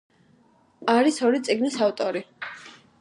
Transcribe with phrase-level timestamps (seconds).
[0.95, 2.25] არის ორი წიგნის ავტორი.